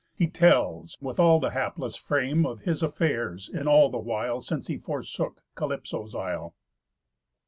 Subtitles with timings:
[0.15, 4.65] He tells, with all the hapless frame Of his affairs in all the while Since
[4.65, 6.55] he forsook Calypso's isle.